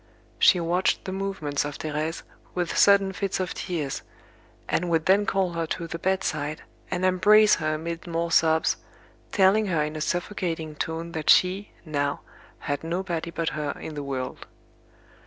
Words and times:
She 0.39 0.59
watched 0.59 1.05
the 1.05 1.11
movements 1.11 1.63
of 1.63 1.77
Thérèse 1.77 2.23
with 2.55 2.75
sudden 2.75 3.13
fits 3.13 3.39
of 3.39 3.53
tears; 3.53 4.01
and 4.67 4.89
would 4.89 5.05
then 5.05 5.27
call 5.27 5.51
her 5.51 5.67
to 5.67 5.85
the 5.85 5.99
bedside, 5.99 6.63
and 6.89 7.05
embrace 7.05 7.53
her 7.57 7.75
amid 7.75 8.07
more 8.07 8.31
sobs, 8.31 8.77
telling 9.31 9.67
her 9.67 9.83
in 9.83 9.95
a 9.95 10.01
suffocating 10.01 10.73
tone 10.73 11.11
that 11.11 11.29
she, 11.29 11.73
now, 11.85 12.21
had 12.61 12.83
nobody 12.83 13.29
but 13.29 13.49
her 13.49 13.77
in 13.79 13.93
the 13.93 14.01
world. 14.01 14.47